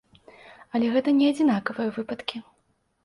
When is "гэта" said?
0.95-1.13